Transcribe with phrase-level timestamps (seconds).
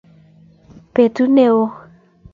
[0.93, 1.65] betut neoo